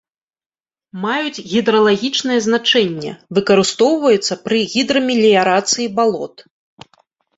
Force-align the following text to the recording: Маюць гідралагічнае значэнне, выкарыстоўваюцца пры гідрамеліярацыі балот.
Маюць 1.03 1.43
гідралагічнае 1.51 2.39
значэнне, 2.47 3.11
выкарыстоўваюцца 3.41 4.33
пры 4.49 4.57
гідрамеліярацыі 4.75 5.87
балот. 6.01 6.35